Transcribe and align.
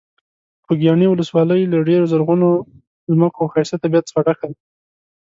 خوږیاڼي 0.65 1.05
ولسوالۍ 1.09 1.61
له 1.67 1.77
ډېرو 1.89 2.09
زرغونو 2.11 2.49
ځمکو 3.13 3.39
او 3.41 3.51
ښایسته 3.53 3.81
طبیعت 3.83 4.05
څخه 4.09 4.21
ډکه 4.27 4.45
ده. 4.51 4.57